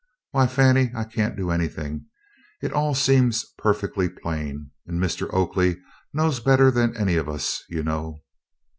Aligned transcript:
"Why, 0.31 0.47
Fannie, 0.47 0.91
I 0.95 1.03
can't 1.03 1.35
do 1.37 1.51
anything. 1.51 2.07
It 2.59 2.73
all 2.73 2.95
seems 2.95 3.45
perfectly 3.59 4.09
plain, 4.09 4.71
and 4.87 4.99
Mr. 4.99 5.31
Oakley 5.31 5.77
knows 6.11 6.39
better 6.39 6.71
than 6.71 6.97
any 6.97 7.17
of 7.17 7.29
us, 7.29 7.63
you 7.69 7.83
know." 7.83 8.19